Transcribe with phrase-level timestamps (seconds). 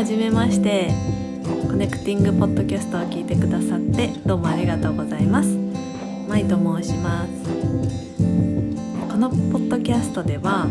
[0.00, 0.88] はじめまして
[1.44, 5.50] コネクティングポッドキャストを聞いてくださってどうもありがとうございます。
[6.26, 7.30] まいと申します。
[9.10, 10.66] このポッドキャストでは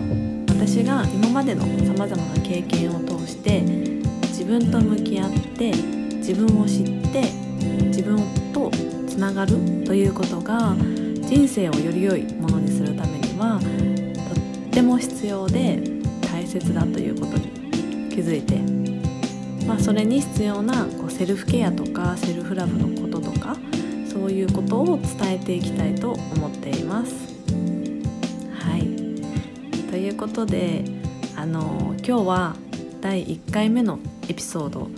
[0.50, 3.62] 私が今までのさまざまな経験を通して
[4.30, 7.22] 自分と向き合って自分を知って
[7.86, 8.18] 自分
[8.52, 8.72] と
[9.08, 9.54] つながる
[9.86, 10.76] ということが
[11.22, 15.80] 人生をより良いものにするためにはとっても必要で
[16.20, 17.52] 大切だということに
[18.10, 18.99] 気づいて、
[19.70, 23.56] まあ、それに必要なこうセルフケアとかセルフラブのこととか
[24.12, 27.14] そういうことを伝えていきたいと思っています。
[28.56, 28.82] はい
[29.92, 30.84] ということで
[31.36, 32.56] あの今日は
[33.00, 34.90] 第1回目のエピソード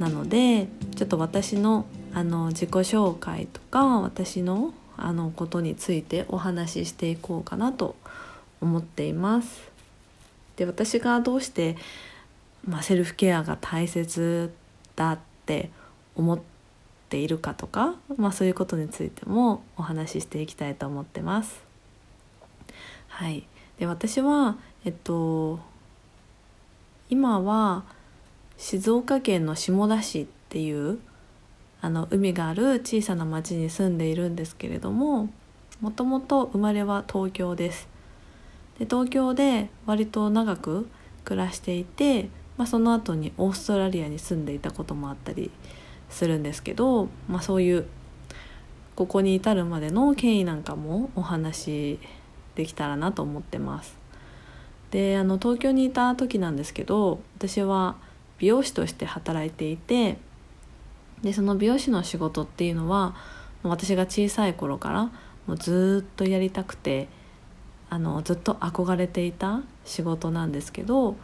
[0.00, 0.66] なので
[0.96, 7.94] ちょっと私のあの自己紹介とか私のあのことについてお話ししていこうかなと
[8.60, 9.70] 思っています。
[10.56, 11.76] で私がどうして、
[12.66, 14.52] まあ、セルフケアが大切
[14.94, 15.70] だって
[16.14, 16.40] 思っ
[17.08, 21.62] ているかとか、まあ、そういうことについてもお話ししていきたいと思ってます。
[23.08, 23.46] はい、
[23.78, 25.60] で私は、えっと、
[27.10, 27.84] 今は
[28.56, 30.98] 静岡県の下田市っていう
[31.80, 35.28] あの海がある小さな町に住んでいるんですけれども
[35.80, 37.88] もともと生まれは東京です
[38.78, 40.88] で東京で割と長く
[41.24, 42.28] 暮らしていて、
[42.62, 45.50] まあ、その後にオーストラリアに住んでいたこともあったり
[46.10, 47.86] するんですけど、まあ、そういう
[48.94, 51.98] ここに至るまでの経緯なんかもお話
[52.54, 53.98] できたらなと思ってます。
[54.92, 57.96] であの東京にいた時なんですけど私は
[58.38, 60.18] 美容師として働いていて
[61.22, 63.16] でその美容師の仕事っていうのは
[63.64, 65.10] 私が小さい頃から
[65.48, 67.08] もうずっとやりたくて
[67.90, 71.16] あのずっと憧れていた仕事なんですけど、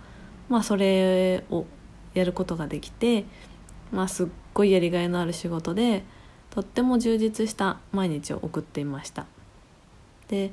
[0.49, 1.67] まあ、それを
[2.15, 3.25] やることができて、
[3.93, 6.05] まあ、すっごいやりがいのある仕事で
[6.51, 9.27] とっても充実した毎日を送っていました。
[10.29, 10.53] で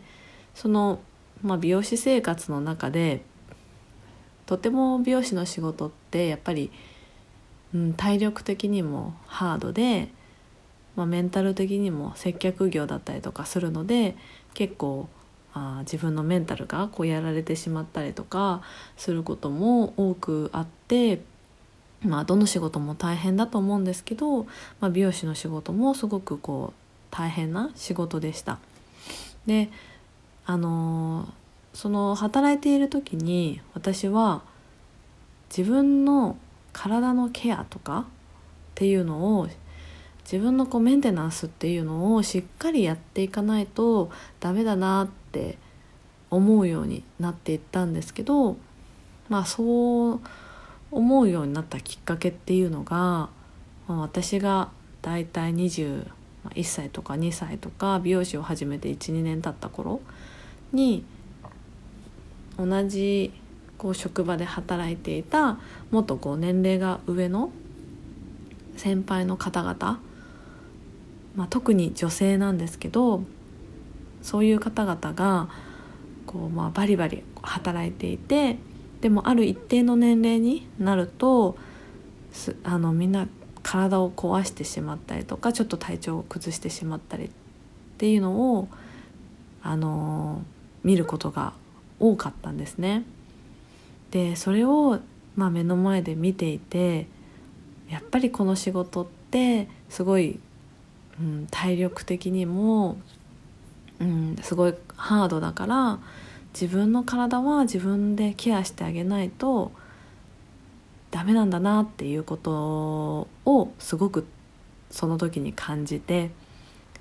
[0.54, 1.00] その、
[1.42, 3.22] まあ、美容師生活の中で
[4.46, 6.72] とても美容師の仕事ってやっぱり
[7.76, 10.08] うん、体力的にもハードで、
[10.96, 14.16] まあ、メンタル的にも接客業だったりとかするので
[14.54, 15.10] 結構
[15.56, 18.62] あ自分のメンタルがこうやられてしまったりとか
[18.98, 21.22] することも多くあって、
[22.04, 24.50] まあ、どの仕事も大変だと思うんですけど、ま
[24.88, 28.60] あ、美容師の仕事もすごくこう大変な仕事でした。
[29.48, 29.70] で
[30.46, 31.28] あのー、
[31.74, 34.42] その働いている時に私は
[35.56, 36.38] 自分の
[36.74, 38.04] 体のケアとかっ
[38.76, 39.48] ていうのを
[40.26, 45.58] 自分のこうメンテナンスっていうのをしっかりやっていかないとダメだなってって
[46.32, 48.56] 思うようになっていったんですけど
[49.28, 50.22] まあそう
[50.92, 53.30] 思うようになったきっかけっていうのが、
[53.88, 54.70] ま、私が
[55.02, 56.06] だいたい21
[56.64, 60.00] 歳とか2歳とか美容師を始めて12年経った頃
[60.72, 61.04] に
[62.58, 63.34] 同じ
[63.78, 65.60] こう職場で働いていた
[65.92, 67.52] もっとこう年齢が上の
[68.78, 70.00] 先輩の方々、
[71.36, 73.24] まあ、特に女性なんですけど
[74.26, 75.50] そういう方々が
[76.26, 78.58] こう、まあ、バリバリ働いていて
[79.00, 81.56] でもある一定の年齢になると
[82.64, 83.28] あのみんな
[83.62, 87.30] 体を壊してしまったりとかちょっと体調を崩してしまったりっ
[88.00, 88.68] ていうのを、
[89.64, 90.42] あの
[90.84, 91.54] 見ることが
[92.00, 93.04] 多かったんですね。
[94.12, 95.00] でそれを、
[95.36, 97.08] まあ、目の前で見ていて
[97.90, 100.40] やっぱりこの仕事ってすごい、
[101.20, 102.98] うん、体力的にも、
[104.00, 106.00] うん、すごいハードだから
[106.54, 109.72] 自分の体は自分でケアしてあげないと
[111.12, 114.26] ダメなんだなっていうことをすごく
[114.90, 116.32] その時に感じて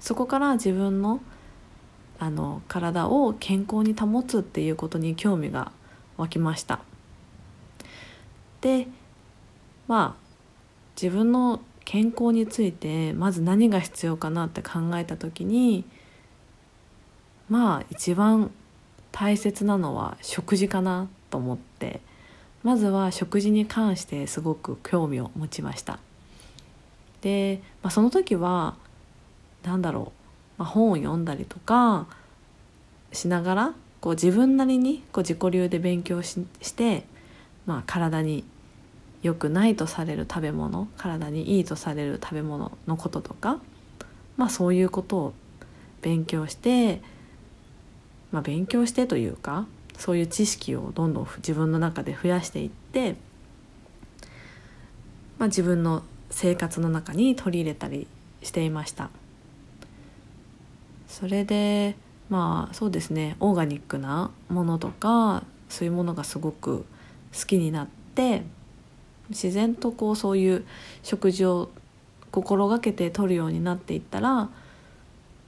[0.01, 1.21] そこから自分の
[2.21, 5.73] あの体を健康に保つっていうことに興味が
[6.17, 6.81] 湧きました。
[8.61, 8.87] で
[9.89, 10.25] まあ
[11.01, 15.85] 自分の健康についてまず何が必要かなって考えた時に
[17.49, 18.51] まあ一番
[19.13, 22.01] 大切なのは食事かなと思って
[22.63, 25.99] まずは食事に関してすごく興味を持ちました。
[27.21, 28.75] で、まあ、その時は
[29.63, 30.13] 何だろ
[30.59, 32.07] う、まあ、本を読んだりとか
[33.13, 37.05] しながらこう自分なりにこう自己流で勉強しして、
[37.67, 38.45] まあ、体に
[39.23, 43.59] 良くないとされる食べ物体にいいとされる食べ物のこととか、
[44.37, 45.35] まあ、そういうことを
[46.03, 47.01] 勉強して、
[48.35, 49.67] まあ、勉強してというか
[49.97, 53.15] そういう知識をどんどん自分の中で増やしていって
[55.39, 58.07] まあ、自分の生活の中に取り入れたり
[58.43, 59.11] していました。
[61.07, 61.97] それで
[62.29, 66.85] まあそうですねオーガニックなものとかそういうものがすごく
[67.39, 68.43] 好きになって
[69.29, 70.65] 自然とこうそういう
[71.03, 71.71] 食事を
[72.33, 74.49] 心がけて取るようになっていったら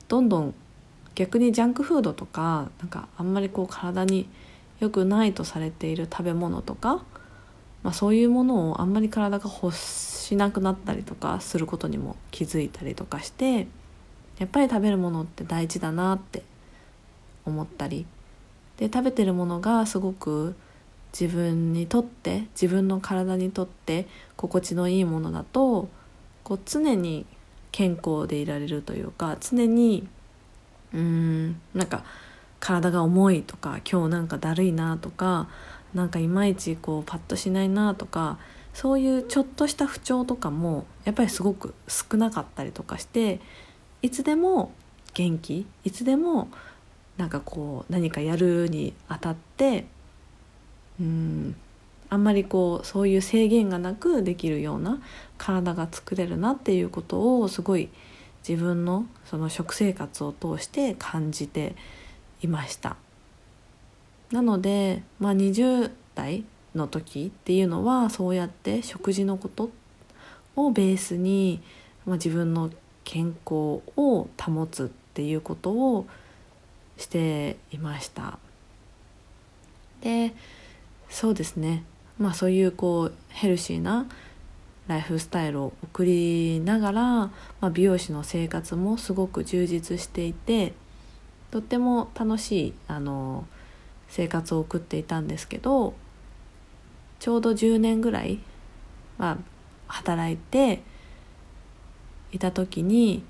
[0.09, 0.55] どんどん
[1.17, 4.29] 逆にジャンクフードとかなんかあんまりこう体に
[4.79, 7.03] 良くないとされている食べ物とか、
[7.83, 13.67] まあ、そういうものをあんまり体が欲しなくなったりとかすることにも気づいたりとかして
[14.39, 16.43] やっぱり食べるものって大事だなって
[17.47, 18.07] 思ったり
[18.77, 20.55] で食べてるものがすごく
[21.19, 25.89] 自分にとって自分の体にとって心地のいいものだと
[26.45, 27.25] こう常に
[27.73, 30.07] 健康でいられるというか常に
[30.97, 32.05] うーんなんか
[32.59, 35.49] 体が重いとか今日なんかだるいなとか
[35.95, 38.39] なんかいまいちこうパッとしないなとか
[38.73, 43.41] そういうちょっとした不調とかもやっぱりすごく少なかったりとかして
[44.03, 44.73] いつでも
[45.15, 46.49] 元気いつでも
[47.17, 49.87] なんかこう何かやるにあたって
[51.01, 51.57] うん
[52.09, 55.01] あんまりこうそういう制限がなくできるような
[55.39, 57.89] 体が作れるなっていうことをすごい
[58.47, 61.75] 自分のその食生活を通して感じて
[62.43, 62.97] いました。
[64.31, 66.45] なので、まあ、20代
[66.75, 69.71] の時っていうのはそうやって食事のこと
[70.57, 71.61] をベースに、
[72.05, 72.71] まあ、自分の
[73.05, 76.07] 健康を保つっていうことを
[76.97, 78.39] していました。
[80.03, 80.35] で
[81.09, 81.85] そうですね。
[82.19, 84.07] まあそういうこうヘルシーな
[84.89, 90.75] ライフスタイルを送りながら、まあ、美容師の生活もすごく充実していて
[91.51, 93.47] とっても楽しいあの
[94.09, 95.95] 生活を送っていたんですけど
[97.19, 98.39] ちょうど10年ぐらい、
[99.19, 99.39] まあ、
[99.89, 100.83] 働いて
[102.33, 103.25] いた時に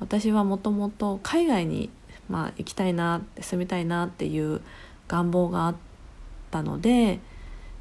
[0.00, 1.90] 私はもともと海外に、
[2.28, 4.60] まあ、行きたいな住みたいなっていう
[5.08, 5.76] 願望があっ
[6.50, 7.18] たので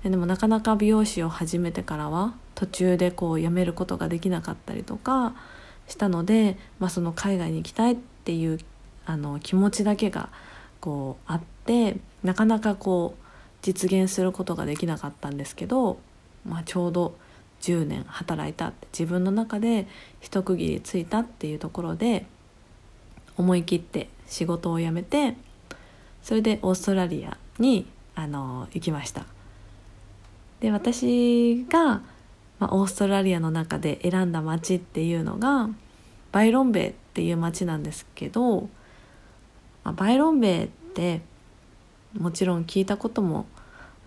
[0.03, 5.35] でもなかなか美容師を始めてからは途中でこう辞めることができなかったりとか
[5.87, 8.57] したので、まあ、その海外に行きたいっていう
[9.05, 10.29] あの気持ちだけが
[10.81, 13.23] こうあってなかなかこう
[13.61, 15.99] 実現することができなかったんですけど、
[16.47, 17.15] まあ、ちょうど
[17.61, 19.87] 10年働いたって自分の中で
[20.19, 22.25] 一区切りついたっていうところで
[23.37, 25.35] 思い切って仕事を辞めて
[26.23, 29.27] それでオーストラリアにあの行きました。
[30.59, 32.01] で私が、
[32.59, 35.69] まあ、オーストラリアの中で選んだ町っていうのが
[36.31, 38.61] バイロンベイっていう町なんですけど、
[39.83, 41.21] まあ、バイロンベイって
[42.17, 43.45] もちろん聞いたことも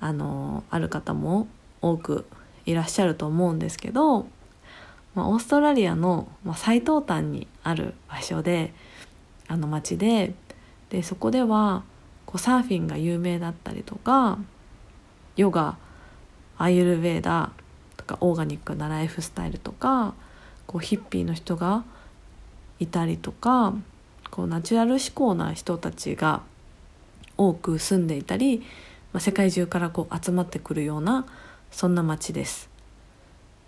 [0.00, 1.47] あのある方も
[1.81, 2.26] 多く
[2.67, 4.26] いらっしゃると思うんですけど、
[5.14, 8.73] まあ、オーストラリアの、まあ、最東端にある場所で
[9.49, 10.35] あの町で
[10.91, 11.85] でそこでは
[12.26, 14.38] こうサーフィンが有名だったりとか
[15.37, 15.76] ヨガ
[16.58, 17.53] アイユルベーダ
[18.10, 20.14] かオーガニックなライフスタイルとか
[20.66, 21.84] こうヒッピーの人が
[22.81, 23.74] いたりとか
[24.31, 26.43] こうナチュラル思考な人たちが
[27.36, 28.58] 多く住んでいたり、
[29.12, 31.26] まあ、世界中からこう集まってくるような
[31.70, 32.69] そんな街です。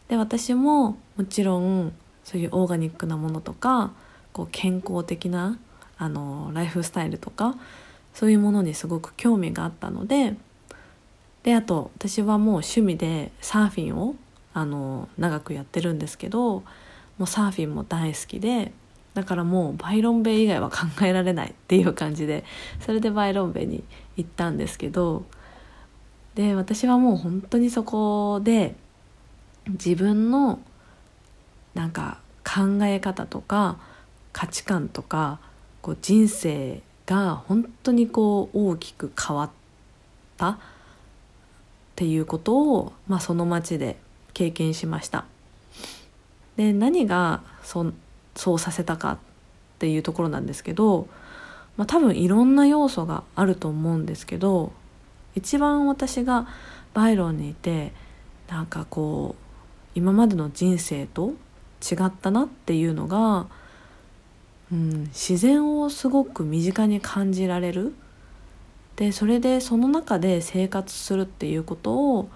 [0.08, 1.92] で私ももちろん
[2.24, 3.92] そういうオーガニックなものとか
[4.32, 5.58] こう健康的な
[5.98, 7.56] あのライフスタイルとか
[8.12, 10.34] そういうものにすごく興味があったので
[11.44, 14.14] であと私はもう趣味でサーフィンを
[14.54, 16.62] あの長くやってるんですけど
[17.18, 18.72] もうサーフィンも大好きで
[19.14, 22.44] だからもうバイロンベイ以外は考えられないっていう感じで
[22.80, 23.84] それでバイロンベイに
[24.16, 25.24] 行ったんですけど
[26.34, 28.74] で私はもう本当にそこで
[29.68, 30.60] 自分の
[31.74, 33.78] なんか考え方とか
[34.32, 35.40] 価値観とか
[35.82, 39.50] こう人生が本当にこう大きく変わっ
[40.36, 40.58] たっ
[41.96, 43.98] ていうことを、まあ、その町で
[44.34, 45.24] 経験しました。
[46.56, 47.92] で何がそ
[48.34, 49.18] そうさせたかっ
[49.78, 51.08] ていうところなんですけど、
[51.76, 54.72] まあ、多分いろんな要素があると思うんですけど
[55.34, 56.46] 一番私が
[56.94, 57.92] バイロンにいて
[58.48, 59.42] なんかこう
[59.94, 61.32] 今までの人生と
[61.82, 63.46] 違ったなっていうのが、
[64.70, 67.94] うん、自然をすごく身近に感じられる
[68.96, 72.28] でそれでその中で生活するっていうことを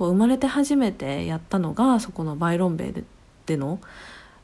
[0.00, 3.04] こう生まれて初めてやったのがそこのバイロンベイ
[3.44, 3.80] での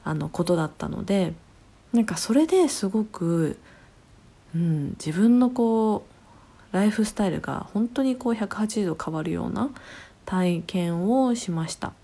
[0.04, 1.32] あのことだったので
[1.94, 3.58] なんかそれですごく、
[4.54, 6.04] うん、自分のこ
[6.72, 9.70] うライフスタイルが本当にこう180度変わるような
[10.26, 11.94] 体験をしました。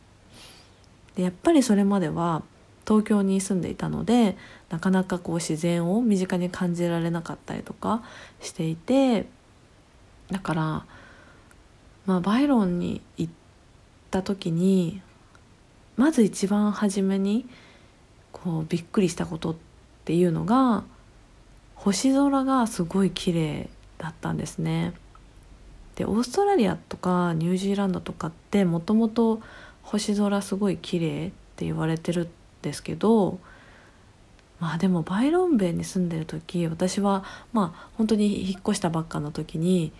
[1.14, 2.42] でやっぱりそれまでは
[2.88, 4.38] 東京に住んでいたので
[4.70, 8.02] なかなかこう自然を身近に感じられなかったりとか
[8.40, 9.26] していて
[10.30, 10.62] だから、
[12.06, 13.32] まあ、バイロンに行っ
[14.12, 15.00] た時に
[15.96, 17.46] まず一番初めに
[18.30, 19.56] こうびっくりしたことっ
[20.04, 20.84] ていうのが
[21.74, 24.92] 星空がすごい綺麗だったんですね。
[25.96, 29.40] でオーストラリアとかニュージーランドとかってもともと
[29.82, 32.28] 星空すごい綺麗って言われてるん
[32.62, 33.38] ですけど
[34.58, 39.92] まあでもバイロンベイに住んでる時私はまあ本当に引っ越したばっかの時に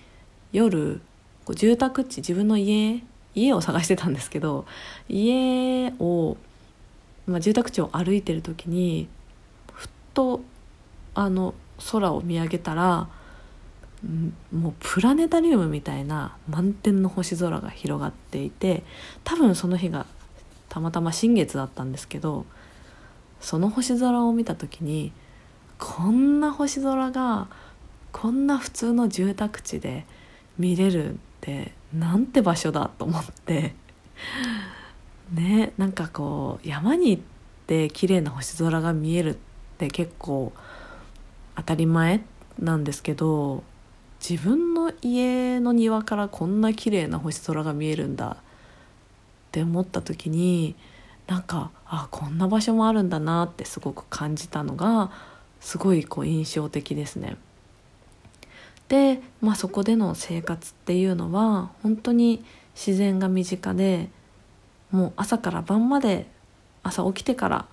[0.52, 1.02] 夜
[1.50, 3.02] 住宅地自分の家
[3.34, 4.66] 家を探してたんですけど
[5.08, 6.36] 家を、
[7.26, 9.08] まあ、住宅地を歩いてる時に
[9.72, 10.40] ふっと
[11.14, 11.54] あの
[11.90, 13.08] 空を見上げたら
[14.52, 18.82] もうプラネタリウムみたいな満天の星空が広がっていて
[19.22, 20.06] 多分その日が
[20.68, 22.44] たまたま新月だったんですけど
[23.40, 25.12] その星空を見た時に
[25.78, 27.48] こんな星空が
[28.12, 30.04] こんな普通の住宅地で
[30.58, 33.74] 見れるってなんて場所だと思って
[35.32, 37.22] ねなんかこう山に行っ
[37.66, 39.38] て綺麗な星空が見えるっ
[39.78, 40.52] て結構
[41.56, 42.22] 当たり前
[42.58, 43.62] なんですけど
[44.26, 48.36] 自分の家の庭からこんな綺麗な星空が見えるんだっ
[49.50, 50.76] て思った時に
[51.26, 55.10] なんかあこんな場所もあるんだなってすごく感じたのが
[55.60, 57.36] すごいこう印象的ですね。
[58.92, 62.44] で、まあ、そこでの生活っていうのは本当に
[62.74, 64.10] 自然が身近で
[64.90, 66.26] もう朝から晩まで
[66.82, 67.64] 朝起きてから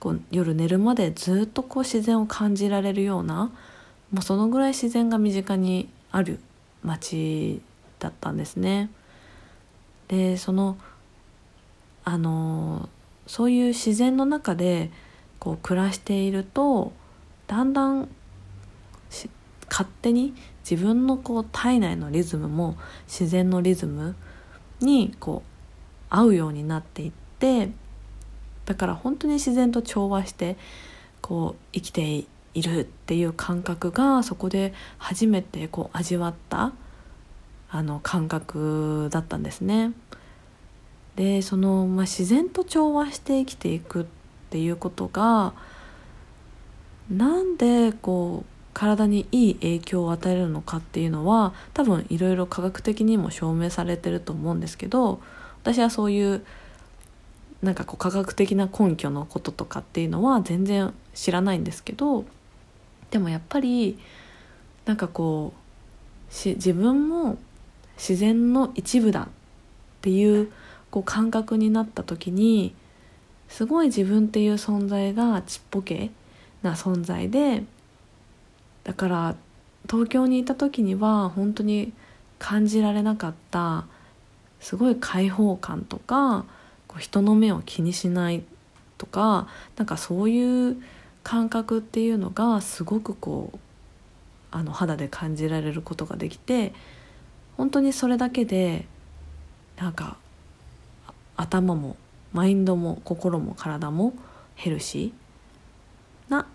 [0.00, 3.50] こう夜寝るまでずっとこう自然を感じられるような
[4.12, 6.38] もうそのぐらい自然が身近にある
[6.82, 7.60] 町
[7.98, 8.88] だったんですね。
[10.08, 10.78] でその
[12.02, 12.88] あの
[13.26, 14.90] そういう自然の中で
[15.38, 16.94] こう暮らしていると
[17.46, 18.08] だんだん
[19.68, 20.34] 勝手に
[20.68, 22.76] 自分のこう体内のリズムも
[23.06, 24.16] 自然のリズム
[24.80, 25.52] にこう
[26.10, 27.70] 合うようになっていって
[28.66, 30.56] だから本当に自然と調和して
[31.20, 36.72] こう生きているっていう感覚がそこで初めてこう味わった
[37.70, 39.92] あの感覚だったんですね。
[41.16, 44.06] でその、まあ、自然と調和して生きていくっ
[44.50, 45.54] ていうことが
[47.10, 55.20] なんでこう体にいい影響を与えるのかっていうのは多分いろいろ科学的にも証明されてると思うんですけど
[55.62, 56.44] 私はそういう
[57.62, 62.24] なんかこう科学的な根拠のこととかっていうのは全然知らないんですけど
[63.10, 63.98] でもやっぱり
[64.84, 65.52] なんかこ
[66.30, 67.38] うし自分も
[67.96, 69.28] 自然の一部だっ
[70.00, 70.50] ていう
[70.90, 72.74] こう感覚になった時に
[73.48, 76.10] すごい自分っていう存在がちっぽけ
[76.62, 77.64] な存在で
[78.84, 79.36] だから
[79.90, 81.92] 東京にいた時には本当に
[82.38, 83.86] 感じられなかった
[84.60, 86.44] すごい開放感とか
[86.86, 88.42] こう人の目を気にしない
[88.98, 90.76] とかなんかそういう
[91.22, 93.58] 感覚っていうのがすごくこう
[94.50, 96.72] あの肌で感じられることができて
[97.56, 98.86] 本当にそれだけで
[99.76, 100.16] なんか
[101.36, 101.96] 頭も
[102.32, 104.14] マインドも心も体も
[104.54, 106.46] ヘルシーな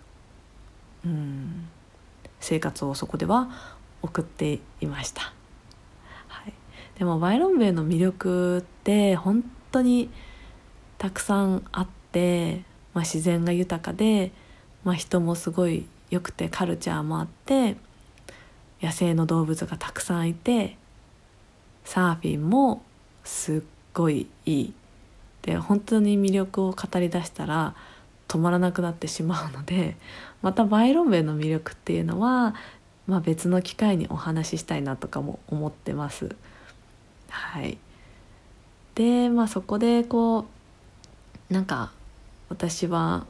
[1.05, 1.69] うん。
[2.39, 3.49] 生活をそこでは
[4.01, 5.33] 送っていました、
[6.27, 6.53] はい、
[6.97, 10.09] でもバイロンベイの魅力って本当に
[10.97, 12.63] たくさんあって、
[12.93, 14.31] まあ、自然が豊かで
[14.87, 17.75] まあ、人もすごい良くてカルチャーもあって
[18.81, 20.77] 野生の動物がたくさんいて
[21.83, 22.83] サーフィンも
[23.25, 23.61] すっ
[23.93, 24.73] ごいいい。
[25.41, 27.75] で本当に魅力を語りだしたら
[28.27, 29.95] 止まらなくなってしまうので
[30.41, 32.55] またバイロンベイの魅力っていうのは、
[33.07, 36.35] まあ、別の機会にお話ししたいなとかも思ってます。
[37.29, 37.77] はい
[38.95, 40.45] でまあそこでこ
[41.49, 41.91] うなんか
[42.49, 43.27] 私は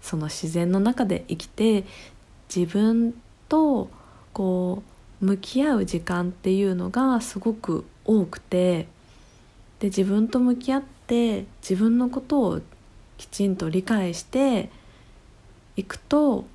[0.00, 1.84] その自然の中で生きて
[2.54, 3.14] 自分
[3.48, 3.90] と
[4.32, 4.82] こ
[5.20, 8.86] う向き合う時間っていうのがすごく多くて
[9.80, 12.60] で自分と向き合って自分のことを
[13.18, 14.70] きちんと理解して
[15.76, 16.46] いくと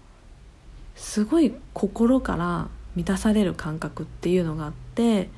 [0.96, 5.30] すごい心から満たされる感覚っていうのがあって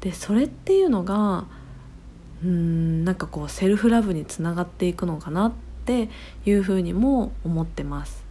[0.00, 1.44] でそれっていうのが
[2.44, 5.52] うんなんかこうセルフラブにつながっていくのかなっ
[5.84, 6.08] て
[6.44, 8.24] いうふうにも思ってます。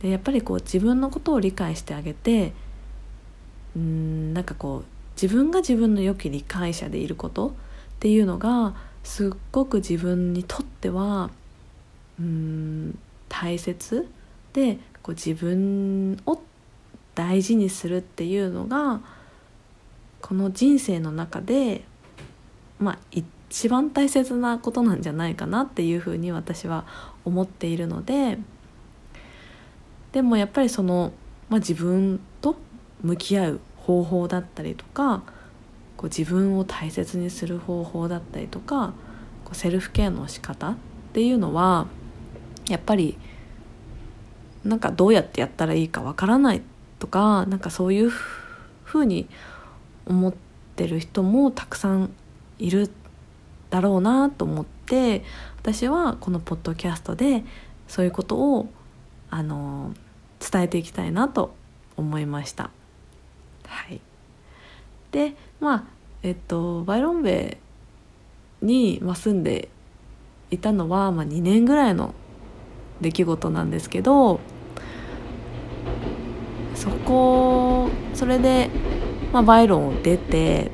[0.00, 2.52] でやっぱりこう自分のことを理解してあげて
[3.76, 4.84] うんなんかこう
[5.20, 7.52] 自分が自分の良き理解者でいることっ
[8.00, 8.74] ていうのが
[9.04, 11.30] すっごく自分にとっては
[12.18, 14.08] うん大切
[14.52, 16.40] でこう自分を
[17.14, 19.00] 大事にするっていうのが
[20.20, 21.84] この人生の中で
[22.78, 26.86] まあ一番大切なことなんじゃないかなっていうふうに私は
[27.24, 28.38] 思っているので
[30.12, 31.12] でもやっぱりその、
[31.48, 32.56] まあ、自分と
[33.02, 35.22] 向き合う方法だったりとか
[36.04, 38.92] こう自分を大切にする方法だったりとか
[39.42, 40.76] こうセルフケアの仕方っ
[41.14, 41.86] ていうのは
[42.68, 43.16] やっぱり
[44.64, 46.60] なんかどうやってやったらいいかわからない
[46.98, 49.30] とかなんかそういうふうに
[50.04, 50.34] 思っ
[50.76, 52.10] てる人もたくさん
[52.58, 52.90] いる
[53.70, 55.24] だろうなと思って
[55.56, 57.44] 私はこのポッドキャストで
[57.88, 58.68] そういうことを
[59.30, 59.94] あの
[60.38, 61.54] 伝えていきたいなと
[61.96, 62.68] 思いました。
[63.66, 64.02] はい、
[65.10, 65.93] でまあ
[66.24, 67.58] えっとバイロンベ
[68.62, 69.68] に、ま、住んで
[70.50, 72.14] いたのは、まあ、2年ぐらいの
[73.02, 74.40] 出来事なんですけど
[76.74, 78.70] そこそれで、
[79.34, 80.70] まあ、バイロンを出て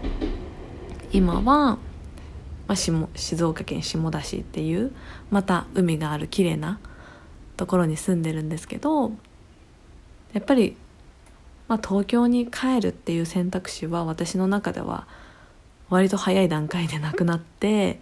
[1.13, 1.79] 今は、ま
[2.69, 4.93] あ、静岡県下田市っていう
[5.33, 6.79] また海がある綺麗な
[7.57, 9.11] ところに住んでるんですけど
[10.33, 10.77] やっぱり、
[11.67, 15.09] まあ、東京に帰るっていう選択肢は私の中では
[15.91, 18.01] 割と早い段階でなくなって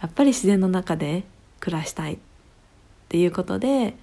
[0.00, 1.24] やっぱり自然の中で
[1.60, 2.18] 暮らしたいっ
[3.08, 3.94] ていうことで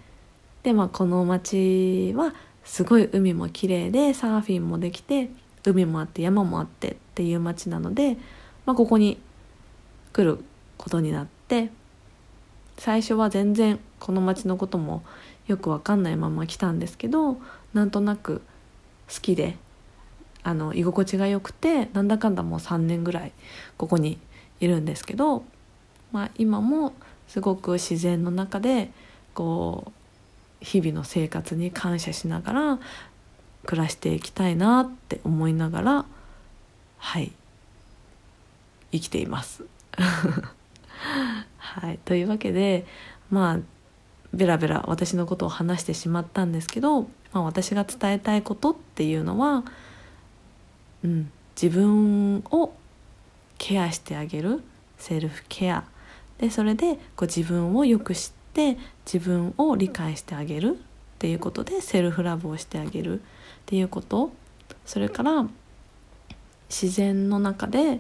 [0.64, 2.34] で、まあ、この町は
[2.64, 5.30] すごい海も綺麗でサーフィンもできて
[5.66, 8.18] 海もあって山もあってっていう町なので、
[8.66, 9.20] まあ、ここに
[10.14, 10.44] 来る
[10.78, 11.70] ことになって
[12.78, 15.04] 最初は全然この町のことも
[15.48, 17.38] よく分かんないまま来たんですけど
[17.74, 18.42] なんとなく
[19.14, 19.58] 好きで
[20.44, 23.32] あの居心地が良くてなんだかんだもう3年ぐらい
[23.78, 24.18] ここに
[24.60, 25.44] いるんですけど、
[26.12, 26.94] まあ、今も
[27.28, 28.92] すごく自然の中で
[29.34, 29.92] こう
[30.62, 32.80] 日々の生活に感謝しながら
[33.66, 36.06] 暮らしていきたいなって思いながら
[36.98, 37.32] はい
[38.92, 39.64] 生きています。
[41.58, 42.86] はい、というわけで
[43.30, 43.60] まあ
[44.34, 49.64] ベラベラ私のことを話してしまったんですけど、まあ、私が伝えたいことっていうのは、
[51.04, 52.74] うん、自分を
[53.58, 54.62] ケアしてあげる。
[54.98, 55.84] セルフケア。
[56.38, 60.78] でそれでこう自分をよく知って自分を理解してあげる。
[60.78, 60.78] っ
[61.20, 63.20] ていうことでセルフラブをしてあげる。
[63.20, 63.24] っ
[63.66, 64.32] ていうこと。
[64.86, 65.48] それから
[66.70, 68.00] 自然の中で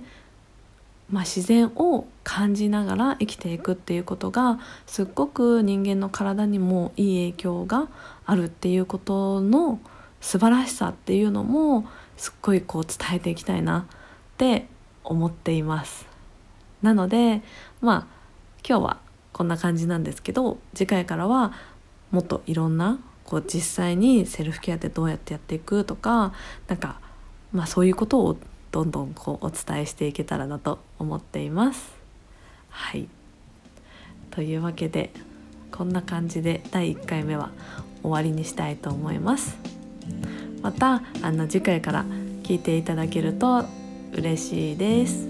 [1.11, 3.73] まあ、自然を感じながら生きていく。
[3.73, 7.89] っていうことがすっごく人間の体にもいい影響が
[8.25, 8.45] ある。
[8.45, 9.79] っていうことの
[10.21, 10.89] 素晴らしさ。
[10.89, 11.85] っていうのも
[12.21, 14.67] すっごいこう伝えていきたいなって
[15.03, 16.05] 思っています。
[16.83, 17.41] なので
[17.81, 18.07] まあ
[18.63, 18.97] 今日は
[19.33, 21.51] こんな感じなんですけど次回からは
[22.11, 26.31] もっといろんなこう実際にセルフケアってどうやってやっていくとか
[26.67, 26.99] なんか、
[27.53, 28.37] まあ、そういうことを
[28.71, 31.91] どんどんこうお伝えしていけたらなと思っています。
[32.69, 33.07] はい
[34.29, 35.11] というわけで
[35.71, 37.49] こんな感じで第1回目は
[38.03, 39.57] 終わりにしたいと思います。
[40.61, 42.05] またあの次回から
[42.43, 43.65] 聞いていただけると
[44.13, 45.29] 嬉しいです。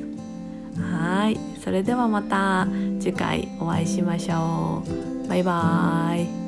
[0.78, 2.68] はいそれではまた
[3.00, 4.84] 次回お会いしましょ
[5.26, 5.28] う。
[5.28, 6.41] バイバーイ。